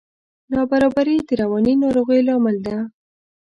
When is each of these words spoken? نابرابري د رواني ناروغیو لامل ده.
نابرابري 0.51 1.17
د 1.27 1.29
رواني 1.41 1.73
ناروغیو 1.83 2.25
لامل 2.27 2.57
ده. 2.67 2.77